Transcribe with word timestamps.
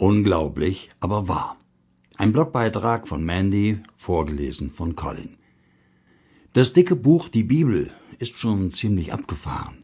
Unglaublich, 0.00 0.90
aber 1.00 1.26
wahr. 1.26 1.56
Ein 2.18 2.32
Blogbeitrag 2.32 3.08
von 3.08 3.24
Mandy, 3.24 3.80
vorgelesen 3.96 4.70
von 4.70 4.94
Colin. 4.94 5.38
Das 6.52 6.72
dicke 6.72 6.94
Buch 6.94 7.28
Die 7.28 7.42
Bibel 7.42 7.90
ist 8.20 8.38
schon 8.38 8.70
ziemlich 8.70 9.12
abgefahren. 9.12 9.82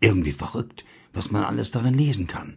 Irgendwie 0.00 0.32
verrückt, 0.32 0.84
was 1.12 1.30
man 1.30 1.44
alles 1.44 1.70
darin 1.70 1.94
lesen 1.94 2.26
kann. 2.26 2.56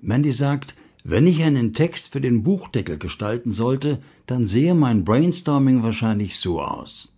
Mandy 0.00 0.32
sagt, 0.32 0.74
wenn 1.04 1.24
ich 1.24 1.44
einen 1.44 1.72
Text 1.72 2.12
für 2.12 2.20
den 2.20 2.42
Buchdeckel 2.42 2.98
gestalten 2.98 3.52
sollte, 3.52 4.02
dann 4.26 4.48
sehe 4.48 4.74
mein 4.74 5.04
Brainstorming 5.04 5.84
wahrscheinlich 5.84 6.36
so 6.36 6.60
aus. 6.60 7.12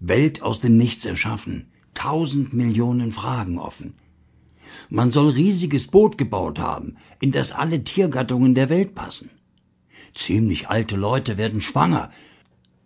Welt 0.00 0.40
aus 0.40 0.62
dem 0.62 0.78
Nichts 0.78 1.04
erschaffen, 1.04 1.66
tausend 1.92 2.54
Millionen 2.54 3.12
Fragen 3.12 3.58
offen. 3.58 3.96
Man 4.90 5.10
soll 5.10 5.30
riesiges 5.30 5.88
Boot 5.88 6.18
gebaut 6.18 6.58
haben, 6.58 6.96
in 7.20 7.32
das 7.32 7.52
alle 7.52 7.84
Tiergattungen 7.84 8.54
der 8.54 8.68
Welt 8.68 8.94
passen. 8.94 9.30
Ziemlich 10.14 10.68
alte 10.68 10.96
Leute 10.96 11.38
werden 11.38 11.60
schwanger. 11.60 12.10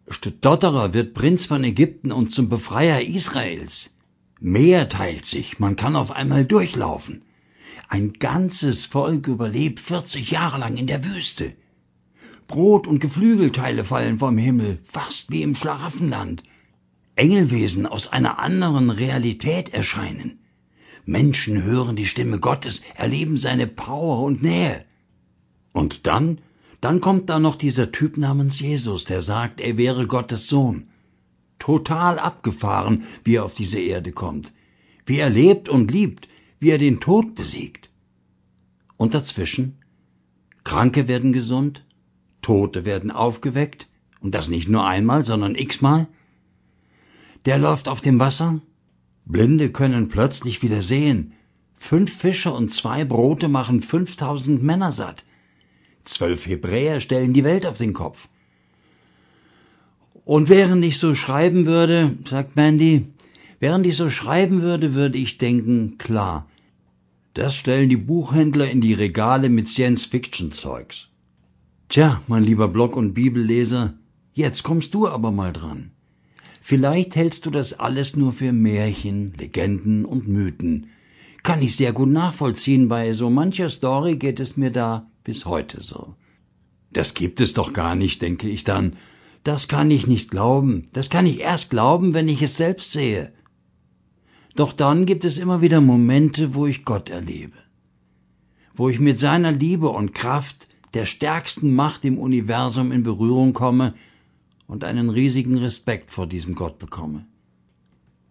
Stotterer 0.08 0.92
wird 0.92 1.14
Prinz 1.14 1.46
von 1.46 1.64
Ägypten 1.64 2.12
und 2.12 2.30
zum 2.30 2.48
Befreier 2.48 3.00
Israels. 3.00 3.90
Meer 4.40 4.88
teilt 4.88 5.24
sich, 5.24 5.58
man 5.58 5.76
kann 5.76 5.96
auf 5.96 6.10
einmal 6.10 6.44
durchlaufen. 6.44 7.22
Ein 7.88 8.14
ganzes 8.14 8.86
Volk 8.86 9.28
überlebt 9.28 9.78
40 9.78 10.30
Jahre 10.30 10.58
lang 10.58 10.76
in 10.76 10.86
der 10.86 11.04
Wüste. 11.04 11.54
Brot 12.48 12.86
und 12.86 12.98
Geflügelteile 12.98 13.84
fallen 13.84 14.18
vom 14.18 14.36
Himmel, 14.36 14.78
fast 14.82 15.30
wie 15.30 15.42
im 15.42 15.54
Schlaraffenland. 15.54 16.42
Engelwesen 17.14 17.86
aus 17.86 18.08
einer 18.08 18.38
anderen 18.38 18.90
Realität 18.90 19.72
erscheinen. 19.72 20.41
Menschen 21.04 21.62
hören 21.62 21.96
die 21.96 22.06
Stimme 22.06 22.38
Gottes, 22.38 22.82
erleben 22.94 23.36
seine 23.36 23.66
Power 23.66 24.22
und 24.22 24.42
Nähe. 24.42 24.84
Und 25.72 26.06
dann, 26.06 26.40
dann 26.80 27.00
kommt 27.00 27.28
da 27.28 27.38
noch 27.38 27.56
dieser 27.56 27.92
Typ 27.92 28.16
namens 28.16 28.60
Jesus, 28.60 29.04
der 29.04 29.22
sagt, 29.22 29.60
er 29.60 29.76
wäre 29.76 30.06
Gottes 30.06 30.46
Sohn. 30.46 30.88
Total 31.58 32.18
abgefahren, 32.18 33.04
wie 33.24 33.36
er 33.36 33.44
auf 33.44 33.54
diese 33.54 33.78
Erde 33.78 34.12
kommt, 34.12 34.52
wie 35.06 35.18
er 35.18 35.30
lebt 35.30 35.68
und 35.68 35.90
liebt, 35.90 36.28
wie 36.58 36.70
er 36.70 36.78
den 36.78 37.00
Tod 37.00 37.34
besiegt. 37.34 37.90
Und 38.96 39.14
dazwischen? 39.14 39.78
Kranke 40.64 41.08
werden 41.08 41.32
gesund, 41.32 41.84
Tote 42.40 42.84
werden 42.84 43.10
aufgeweckt, 43.10 43.88
und 44.20 44.34
das 44.34 44.48
nicht 44.48 44.68
nur 44.68 44.86
einmal, 44.86 45.24
sondern 45.24 45.56
x-mal. 45.56 46.06
Der 47.44 47.58
läuft 47.58 47.88
auf 47.88 48.00
dem 48.00 48.20
Wasser, 48.20 48.60
Blinde 49.24 49.70
können 49.70 50.08
plötzlich 50.08 50.62
wieder 50.62 50.82
sehen. 50.82 51.32
Fünf 51.78 52.16
Fische 52.16 52.52
und 52.52 52.70
zwei 52.70 53.04
Brote 53.04 53.48
machen 53.48 53.82
fünftausend 53.82 54.62
Männer 54.62 54.92
satt. 54.92 55.24
Zwölf 56.04 56.46
Hebräer 56.46 57.00
stellen 57.00 57.32
die 57.32 57.44
Welt 57.44 57.66
auf 57.66 57.78
den 57.78 57.92
Kopf. 57.92 58.28
Und 60.24 60.48
während 60.48 60.84
ich 60.84 60.98
so 60.98 61.14
schreiben 61.14 61.66
würde, 61.66 62.12
sagt 62.28 62.56
Mandy, 62.56 63.06
während 63.60 63.86
ich 63.86 63.96
so 63.96 64.08
schreiben 64.08 64.62
würde, 64.62 64.94
würde 64.94 65.18
ich 65.18 65.38
denken, 65.38 65.98
klar, 65.98 66.48
das 67.34 67.56
stellen 67.56 67.88
die 67.88 67.96
Buchhändler 67.96 68.70
in 68.70 68.80
die 68.80 68.94
Regale 68.94 69.48
mit 69.48 69.68
Science-Fiction-Zeugs. 69.68 71.08
Tja, 71.88 72.20
mein 72.26 72.44
lieber 72.44 72.68
Blog- 72.68 72.96
und 72.96 73.14
Bibelleser, 73.14 73.94
jetzt 74.34 74.62
kommst 74.62 74.94
du 74.94 75.08
aber 75.08 75.32
mal 75.32 75.52
dran. 75.52 75.92
Vielleicht 76.64 77.16
hältst 77.16 77.44
du 77.44 77.50
das 77.50 77.80
alles 77.80 78.14
nur 78.14 78.32
für 78.32 78.52
Märchen, 78.52 79.34
Legenden 79.36 80.04
und 80.04 80.28
Mythen. 80.28 80.86
Kann 81.42 81.60
ich 81.60 81.74
sehr 81.74 81.92
gut 81.92 82.08
nachvollziehen, 82.08 82.88
bei 82.88 83.14
so 83.14 83.30
mancher 83.30 83.68
Story 83.68 84.14
geht 84.14 84.38
es 84.38 84.56
mir 84.56 84.70
da 84.70 85.10
bis 85.24 85.44
heute 85.44 85.82
so. 85.82 86.14
Das 86.92 87.14
gibt 87.14 87.40
es 87.40 87.52
doch 87.52 87.72
gar 87.72 87.96
nicht, 87.96 88.22
denke 88.22 88.48
ich 88.48 88.62
dann. 88.62 88.94
Das 89.42 89.66
kann 89.66 89.90
ich 89.90 90.06
nicht 90.06 90.30
glauben. 90.30 90.86
Das 90.92 91.10
kann 91.10 91.26
ich 91.26 91.40
erst 91.40 91.68
glauben, 91.68 92.14
wenn 92.14 92.28
ich 92.28 92.40
es 92.42 92.56
selbst 92.56 92.92
sehe. 92.92 93.32
Doch 94.54 94.72
dann 94.72 95.04
gibt 95.04 95.24
es 95.24 95.38
immer 95.38 95.62
wieder 95.62 95.80
Momente, 95.80 96.54
wo 96.54 96.68
ich 96.68 96.84
Gott 96.84 97.10
erlebe. 97.10 97.56
Wo 98.72 98.88
ich 98.88 99.00
mit 99.00 99.18
seiner 99.18 99.50
Liebe 99.50 99.88
und 99.88 100.14
Kraft, 100.14 100.68
der 100.94 101.06
stärksten 101.06 101.74
Macht 101.74 102.04
im 102.04 102.18
Universum 102.18 102.92
in 102.92 103.02
Berührung 103.02 103.52
komme 103.52 103.94
und 104.72 104.84
einen 104.84 105.10
riesigen 105.10 105.58
Respekt 105.58 106.10
vor 106.10 106.26
diesem 106.26 106.54
Gott 106.54 106.78
bekomme. 106.78 107.26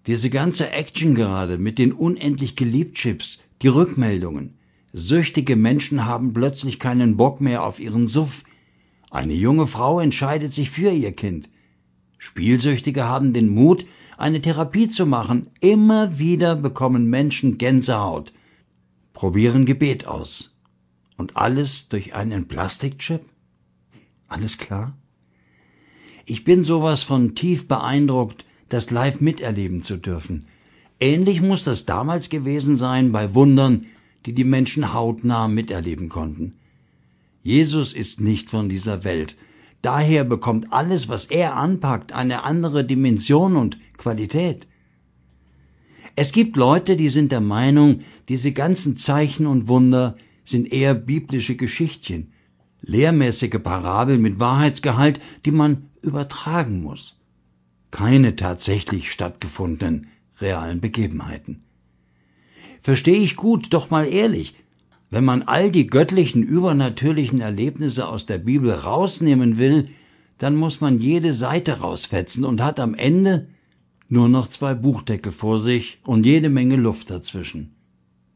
Diese 0.08 0.32
ganze 0.32 0.72
Action 0.72 1.14
gerade 1.14 1.60
mit 1.60 1.78
den 1.78 1.94
unendlich 1.94 2.56
geliebt 2.56 2.98
Chips, 2.98 3.38
die 3.62 3.68
Rückmeldungen. 3.68 4.56
Süchtige 4.92 5.56
Menschen 5.56 6.08
haben 6.08 6.34
plötzlich 6.34 6.80
keinen 6.80 7.16
Bock 7.16 7.42
mehr 7.42 7.64
auf 7.64 7.80
ihren 7.80 8.08
Suff. 8.08 8.44
Eine 9.12 9.36
junge 9.36 9.68
Frau 9.68 10.00
entscheidet 10.00 10.52
sich 10.52 10.72
für 10.72 10.90
ihr 10.90 11.12
Kind. 11.12 11.48
Spielsüchtige 12.18 13.04
haben 13.04 13.34
den 13.34 13.50
Mut, 13.50 13.86
eine 14.18 14.42
Therapie 14.42 14.90
zu 14.90 15.06
machen. 15.06 15.48
Immer 15.60 16.18
wieder 16.18 16.56
bekommen 16.56 17.08
Menschen 17.08 17.60
Gänsehaut. 17.60 18.34
Probieren 19.14 19.68
Gebet 19.68 20.08
aus. 20.08 20.58
Und 21.18 21.38
alles 21.38 21.88
durch 21.88 22.16
einen 22.16 22.48
Plastikchip? 22.48 23.24
Alles 24.28 24.58
klar? 24.58 24.98
Ich 26.26 26.44
bin 26.44 26.64
sowas 26.64 27.04
von 27.04 27.36
tief 27.36 27.68
beeindruckt, 27.68 28.46
das 28.70 28.92
live 28.92 29.22
miterleben 29.22 29.84
zu 29.84 29.98
dürfen. 29.98 30.46
Ähnlich 31.00 31.42
muss 31.42 31.64
das 31.64 31.86
damals 31.86 32.30
gewesen 32.30 32.78
sein 32.78 33.12
bei 33.12 33.34
Wundern, 33.34 33.88
die 34.26 34.34
die 34.34 34.44
Menschen 34.44 34.94
hautnah 34.94 35.48
miterleben 35.48 36.10
konnten. 36.10 36.54
Jesus 37.44 37.94
ist 37.94 38.22
nicht 38.22 38.50
von 38.50 38.70
dieser 38.70 39.04
Welt. 39.04 39.36
Daher 39.82 40.24
bekommt 40.24 40.72
alles, 40.72 41.10
was 41.10 41.26
er 41.26 41.56
anpackt, 41.56 42.12
eine 42.12 42.44
andere 42.44 42.86
Dimension 42.86 43.56
und 43.56 43.78
Qualität. 43.98 44.68
Es 46.16 46.32
gibt 46.32 46.56
Leute, 46.56 46.98
die 46.98 47.10
sind 47.10 47.32
der 47.32 47.42
Meinung, 47.42 48.02
diese 48.30 48.52
ganzen 48.52 48.96
Zeichen 48.96 49.48
und 49.48 49.68
Wunder 49.68 50.16
sind 50.44 50.72
eher 50.72 50.94
biblische 50.94 51.56
Geschichtchen, 51.56 52.34
lehrmäßige 52.82 53.60
Parabeln 53.62 54.22
mit 54.22 54.40
Wahrheitsgehalt, 54.40 55.20
die 55.46 55.52
man 55.52 55.90
übertragen 56.02 56.82
muss. 56.82 57.16
Keine 57.92 58.36
tatsächlich 58.36 59.12
stattgefundenen 59.12 60.08
realen 60.40 60.82
Begebenheiten. 60.82 61.64
Verstehe 62.82 63.20
ich 63.20 63.36
gut, 63.36 63.74
doch 63.74 63.90
mal 63.90 64.08
ehrlich, 64.08 64.56
wenn 65.12 65.26
man 65.26 65.44
all 65.44 65.72
die 65.72 65.88
göttlichen, 65.88 66.42
übernatürlichen 66.42 67.42
Erlebnisse 67.42 68.08
aus 68.08 68.26
der 68.26 68.38
Bibel 68.38 68.72
rausnehmen 68.72 69.58
will, 69.58 69.90
dann 70.38 70.56
muss 70.56 70.82
man 70.82 71.00
jede 71.00 71.34
Seite 71.34 71.82
rausfetzen 71.82 72.46
und 72.46 72.62
hat 72.62 72.80
am 72.80 72.96
Ende 72.96 73.50
nur 74.08 74.30
noch 74.30 74.48
zwei 74.48 74.74
Buchdeckel 74.74 75.32
vor 75.32 75.60
sich 75.60 76.00
und 76.04 76.26
jede 76.26 76.50
Menge 76.50 76.78
Luft 76.78 77.12
dazwischen. 77.12 77.76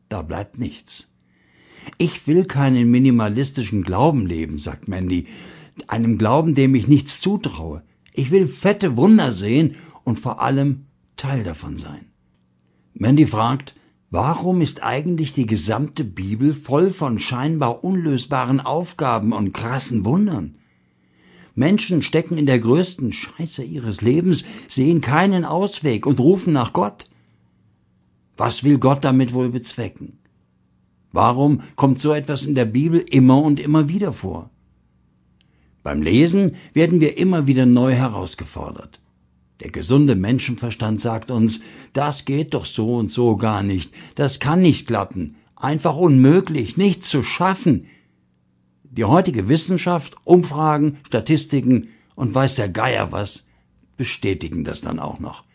Da 0.09 0.21
bleibt 0.21 0.59
nichts. 0.59 1.14
Ich 1.97 2.27
will 2.27 2.45
keinen 2.45 2.91
minimalistischen 2.91 3.83
Glauben 3.83 4.25
leben, 4.25 4.57
sagt 4.57 4.87
Mandy, 4.87 5.27
einem 5.87 6.17
Glauben, 6.17 6.55
dem 6.55 6.75
ich 6.75 6.87
nichts 6.87 7.19
zutraue. 7.19 7.83
Ich 8.13 8.31
will 8.31 8.47
fette 8.47 8.97
Wunder 8.97 9.31
sehen 9.31 9.75
und 10.03 10.19
vor 10.19 10.41
allem 10.41 10.85
Teil 11.17 11.43
davon 11.43 11.77
sein. 11.77 12.07
Mandy 12.93 13.27
fragt, 13.27 13.75
warum 14.09 14.61
ist 14.61 14.83
eigentlich 14.83 15.33
die 15.33 15.45
gesamte 15.45 16.03
Bibel 16.03 16.53
voll 16.53 16.91
von 16.91 17.19
scheinbar 17.19 17.83
unlösbaren 17.83 18.61
Aufgaben 18.61 19.33
und 19.33 19.53
krassen 19.53 20.05
Wundern? 20.05 20.55
Menschen 21.55 22.01
stecken 22.01 22.37
in 22.37 22.45
der 22.45 22.59
größten 22.59 23.13
Scheiße 23.13 23.63
ihres 23.63 24.01
Lebens, 24.01 24.43
sehen 24.67 24.99
keinen 25.01 25.45
Ausweg 25.45 26.05
und 26.05 26.19
rufen 26.19 26.53
nach 26.53 26.73
Gott. 26.73 27.05
Was 28.35 28.65
will 28.65 28.77
Gott 28.77 29.05
damit 29.05 29.33
wohl 29.33 29.49
bezwecken? 29.49 30.19
Warum 31.15 31.61
kommt 31.77 31.99
so 31.99 32.11
etwas 32.11 32.43
in 32.43 32.55
der 32.55 32.65
Bibel 32.65 32.99
immer 32.99 33.41
und 33.41 33.61
immer 33.61 33.87
wieder 33.87 34.11
vor? 34.11 34.49
Beim 35.81 36.01
Lesen 36.01 36.57
werden 36.73 36.99
wir 36.99 37.17
immer 37.17 37.47
wieder 37.47 37.65
neu 37.65 37.93
herausgefordert. 37.93 38.99
Der 39.61 39.71
gesunde 39.71 40.17
Menschenverstand 40.17 40.99
sagt 40.99 41.31
uns, 41.31 41.61
das 41.93 42.25
geht 42.25 42.53
doch 42.53 42.65
so 42.65 42.95
und 42.95 43.13
so 43.13 43.37
gar 43.37 43.63
nicht, 43.63 43.93
das 44.15 44.41
kann 44.41 44.61
nicht 44.61 44.87
klappen, 44.87 45.37
einfach 45.55 45.95
unmöglich, 45.95 46.75
nicht 46.75 47.05
zu 47.05 47.23
schaffen. 47.23 47.85
Die 48.83 49.05
heutige 49.05 49.47
Wissenschaft, 49.47 50.17
Umfragen, 50.25 50.97
Statistiken 51.07 51.87
und 52.15 52.35
weiß 52.35 52.55
der 52.55 52.67
Geier 52.67 53.13
was, 53.13 53.45
bestätigen 53.95 54.65
das 54.65 54.81
dann 54.81 54.99
auch 54.99 55.21
noch. 55.21 55.45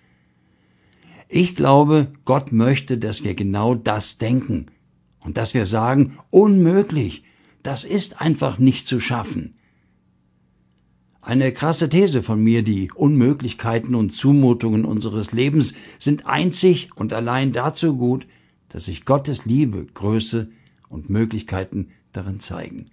Ich 1.29 1.55
glaube, 1.55 2.07
Gott 2.25 2.51
möchte, 2.51 2.97
dass 2.97 3.25
wir 3.25 3.35
genau 3.35 3.75
das 3.75 4.17
denken 4.17 4.71
und 5.21 5.37
dass 5.37 5.55
wir 5.55 5.67
sagen, 5.67 6.19
unmöglich, 6.31 7.25
das 7.63 7.85
ist 7.85 8.21
einfach 8.21 8.59
nicht 8.59 8.87
zu 8.87 9.01
schaffen. 9.01 9.55
Eine 11.23 11.53
krasse 11.53 11.89
These 11.89 12.23
von 12.23 12.43
mir, 12.43 12.63
die 12.63 12.91
Unmöglichkeiten 12.91 13.95
und 13.95 14.11
Zumutungen 14.11 14.87
unseres 14.87 15.33
Lebens 15.33 15.75
sind 15.99 16.27
einzig 16.27 16.91
und 16.95 17.13
allein 17.13 17.53
dazu 17.53 17.97
gut, 17.97 18.27
dass 18.71 18.87
sich 18.87 19.05
Gottes 19.05 19.45
Liebe, 19.45 19.85
Größe 19.93 20.51
und 20.89 21.11
Möglichkeiten 21.11 21.89
darin 22.13 22.41
zeigen. 22.41 22.87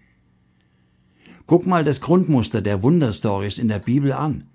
Guck 1.46 1.66
mal 1.66 1.86
das 1.86 2.02
Grundmuster 2.02 2.62
der 2.62 2.84
Wunderstories 2.84 3.58
in 3.58 3.70
der 3.70 3.80
Bibel 3.80 4.12
an. 4.12 4.48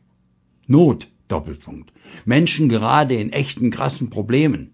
Not, 0.67 1.09
Doppelpunkt. 1.29 1.93
Menschen 2.27 2.69
gerade 2.69 3.15
in 3.15 3.31
echten 3.31 3.71
krassen 3.71 4.11
Problemen. 4.11 4.72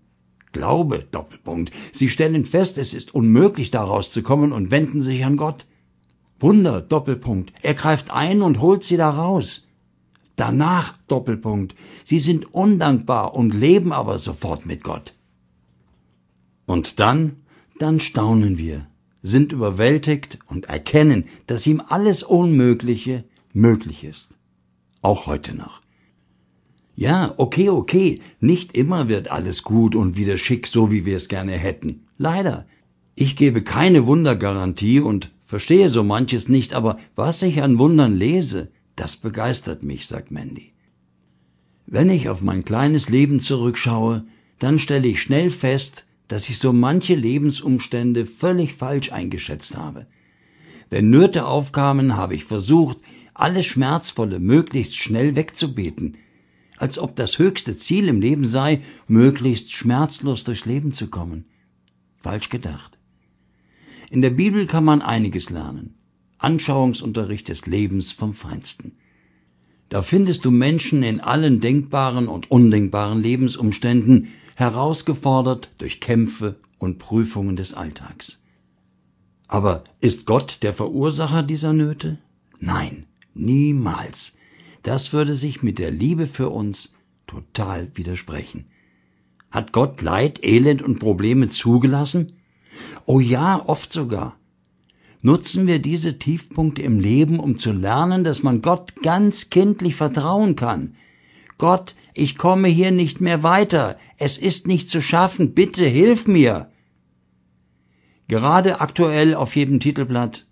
Glaube, 0.58 1.06
Doppelpunkt. 1.12 1.70
Sie 1.92 2.08
stellen 2.08 2.44
fest, 2.44 2.78
es 2.78 2.92
ist 2.92 3.14
unmöglich 3.14 3.70
daraus 3.70 4.10
zu 4.10 4.22
kommen 4.22 4.50
und 4.50 4.72
wenden 4.72 5.02
sich 5.02 5.24
an 5.24 5.36
Gott. 5.36 5.66
Wunder, 6.40 6.80
Doppelpunkt. 6.80 7.52
Er 7.62 7.74
greift 7.74 8.10
ein 8.10 8.42
und 8.42 8.60
holt 8.60 8.82
sie 8.82 8.96
da 8.96 9.08
raus. 9.08 9.68
Danach, 10.34 10.94
Doppelpunkt. 11.06 11.76
Sie 12.02 12.18
sind 12.18 12.52
undankbar 12.52 13.34
und 13.34 13.54
leben 13.54 13.92
aber 13.92 14.18
sofort 14.18 14.66
mit 14.66 14.82
Gott. 14.82 15.14
Und 16.66 16.98
dann, 16.98 17.36
dann 17.78 18.00
staunen 18.00 18.58
wir, 18.58 18.88
sind 19.22 19.52
überwältigt 19.52 20.40
und 20.46 20.66
erkennen, 20.66 21.26
dass 21.46 21.68
ihm 21.68 21.80
alles 21.86 22.24
Unmögliche 22.24 23.22
möglich 23.52 24.02
ist. 24.02 24.34
Auch 25.02 25.26
heute 25.26 25.54
noch. 25.54 25.82
Ja, 26.98 27.32
okay, 27.36 27.68
okay, 27.68 28.20
nicht 28.40 28.76
immer 28.76 29.08
wird 29.08 29.30
alles 29.30 29.62
gut 29.62 29.94
und 29.94 30.16
wieder 30.16 30.36
schick, 30.36 30.66
so 30.66 30.90
wie 30.90 31.06
wir 31.06 31.16
es 31.16 31.28
gerne 31.28 31.52
hätten. 31.52 32.08
Leider. 32.16 32.66
Ich 33.14 33.36
gebe 33.36 33.62
keine 33.62 34.04
Wundergarantie 34.04 34.98
und 34.98 35.30
verstehe 35.44 35.90
so 35.90 36.02
manches 36.02 36.48
nicht, 36.48 36.74
aber 36.74 36.98
was 37.14 37.42
ich 37.42 37.62
an 37.62 37.78
Wundern 37.78 38.16
lese, 38.16 38.72
das 38.96 39.16
begeistert 39.16 39.84
mich, 39.84 40.08
sagt 40.08 40.32
Mandy. 40.32 40.72
Wenn 41.86 42.10
ich 42.10 42.28
auf 42.28 42.42
mein 42.42 42.64
kleines 42.64 43.08
Leben 43.08 43.38
zurückschaue, 43.38 44.24
dann 44.58 44.80
stelle 44.80 45.06
ich 45.06 45.22
schnell 45.22 45.52
fest, 45.52 46.04
dass 46.26 46.48
ich 46.48 46.58
so 46.58 46.72
manche 46.72 47.14
Lebensumstände 47.14 48.26
völlig 48.26 48.74
falsch 48.74 49.12
eingeschätzt 49.12 49.76
habe. 49.76 50.08
Wenn 50.90 51.10
Nöte 51.10 51.46
aufkamen, 51.46 52.16
habe 52.16 52.34
ich 52.34 52.42
versucht, 52.42 52.98
alles 53.34 53.66
Schmerzvolle 53.66 54.40
möglichst 54.40 54.96
schnell 54.96 55.36
wegzubeten, 55.36 56.16
als 56.78 56.98
ob 56.98 57.16
das 57.16 57.38
höchste 57.38 57.76
Ziel 57.76 58.08
im 58.08 58.20
Leben 58.20 58.46
sei, 58.46 58.82
möglichst 59.06 59.72
schmerzlos 59.72 60.44
durchs 60.44 60.64
Leben 60.64 60.92
zu 60.92 61.08
kommen. 61.08 61.44
Falsch 62.16 62.48
gedacht. 62.48 62.98
In 64.10 64.22
der 64.22 64.30
Bibel 64.30 64.66
kann 64.66 64.84
man 64.84 65.02
einiges 65.02 65.50
lernen. 65.50 65.94
Anschauungsunterricht 66.38 67.48
des 67.48 67.66
Lebens 67.66 68.12
vom 68.12 68.32
Feinsten. 68.32 68.92
Da 69.88 70.02
findest 70.02 70.44
du 70.44 70.50
Menschen 70.50 71.02
in 71.02 71.20
allen 71.20 71.60
denkbaren 71.60 72.28
und 72.28 72.50
undenkbaren 72.50 73.22
Lebensumständen, 73.22 74.28
herausgefordert 74.54 75.70
durch 75.78 76.00
Kämpfe 76.00 76.56
und 76.78 76.98
Prüfungen 76.98 77.56
des 77.56 77.74
Alltags. 77.74 78.40
Aber 79.46 79.84
ist 80.00 80.26
Gott 80.26 80.58
der 80.62 80.74
Verursacher 80.74 81.42
dieser 81.42 81.72
Nöte? 81.72 82.18
Nein, 82.60 83.06
niemals. 83.34 84.36
Das 84.82 85.12
würde 85.12 85.34
sich 85.34 85.62
mit 85.62 85.78
der 85.78 85.90
Liebe 85.90 86.26
für 86.26 86.50
uns 86.50 86.94
total 87.26 87.90
widersprechen. 87.94 88.66
Hat 89.50 89.72
Gott 89.72 90.02
Leid, 90.02 90.44
Elend 90.44 90.82
und 90.82 90.98
Probleme 90.98 91.48
zugelassen? 91.48 92.32
Oh 93.06 93.20
ja, 93.20 93.62
oft 93.66 93.90
sogar. 93.92 94.36
Nutzen 95.20 95.66
wir 95.66 95.80
diese 95.80 96.18
Tiefpunkte 96.18 96.82
im 96.82 97.00
Leben, 97.00 97.40
um 97.40 97.56
zu 97.56 97.72
lernen, 97.72 98.22
dass 98.22 98.42
man 98.42 98.62
Gott 98.62 98.94
ganz 99.02 99.50
kindlich 99.50 99.96
vertrauen 99.96 100.54
kann. 100.54 100.94
Gott, 101.56 101.96
ich 102.14 102.38
komme 102.38 102.68
hier 102.68 102.92
nicht 102.92 103.20
mehr 103.20 103.42
weiter, 103.42 103.98
es 104.16 104.38
ist 104.38 104.68
nicht 104.68 104.88
zu 104.88 105.02
schaffen, 105.02 105.54
bitte 105.54 105.86
hilf 105.86 106.28
mir. 106.28 106.70
Gerade 108.28 108.80
aktuell 108.80 109.34
auf 109.34 109.56
jedem 109.56 109.80
Titelblatt 109.80 110.46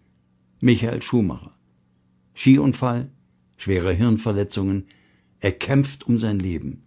Michael 0.61 1.03
Schumacher. 1.03 1.53
Skiunfall, 2.35 3.11
schwere 3.57 3.93
Hirnverletzungen, 3.93 4.87
er 5.41 5.53
kämpft 5.53 6.07
um 6.07 6.19
sein 6.19 6.39
Leben. 6.39 6.83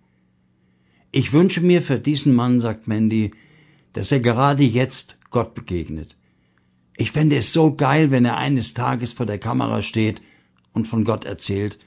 Ich 1.12 1.34
wünsche 1.34 1.62
mir 1.62 1.82
für 1.82 2.00
diesen 2.00 2.36
Mann, 2.36 2.60
sagt 2.60 2.88
Mandy, 2.88 3.32
dass 3.94 4.12
er 4.12 4.20
gerade 4.20 4.64
jetzt 4.64 5.18
Gott 5.30 5.56
begegnet. 5.56 6.16
Ich 6.98 7.12
fände 7.12 7.38
es 7.38 7.54
so 7.54 7.76
geil, 7.76 8.12
wenn 8.12 8.26
er 8.26 8.38
eines 8.38 8.74
Tages 8.74 9.14
vor 9.14 9.26
der 9.26 9.40
Kamera 9.40 9.82
steht 9.82 10.22
und 10.74 10.88
von 10.88 11.04
Gott 11.04 11.26
erzählt, 11.26 11.80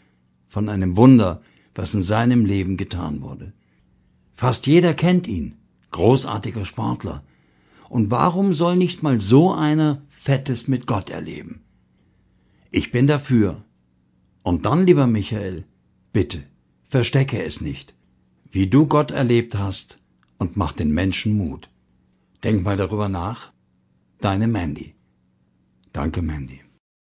von 0.48 0.68
einem 0.68 0.96
Wunder, 0.96 1.42
was 1.74 1.94
in 1.94 2.02
seinem 2.02 2.44
Leben 2.44 2.76
getan 2.76 3.22
wurde. 3.22 3.52
Fast 4.34 4.66
jeder 4.66 4.94
kennt 4.94 5.26
ihn, 5.26 5.56
großartiger 5.90 6.64
Sportler. 6.64 7.22
Und 7.88 8.10
warum 8.10 8.54
soll 8.54 8.76
nicht 8.76 9.02
mal 9.02 9.20
so 9.20 9.52
einer 9.52 10.02
Fettes 10.08 10.66
mit 10.66 10.86
Gott 10.86 11.10
erleben? 11.10 11.60
Ich 12.70 12.90
bin 12.90 13.06
dafür, 13.06 13.64
und 14.42 14.66
dann, 14.66 14.86
lieber 14.86 15.06
Michael, 15.06 15.64
bitte, 16.12 16.42
verstecke 16.88 17.42
es 17.42 17.60
nicht, 17.60 17.94
wie 18.50 18.66
du 18.66 18.86
Gott 18.86 19.10
erlebt 19.10 19.56
hast, 19.56 19.98
und 20.38 20.56
mach 20.56 20.72
den 20.72 20.90
Menschen 20.92 21.36
Mut. 21.36 21.68
Denk 22.42 22.64
mal 22.64 22.76
darüber 22.76 23.08
nach. 23.08 23.52
Deine 24.20 24.48
Mandy. 24.48 24.94
Danke, 25.92 26.20
Mandy. 26.20 26.61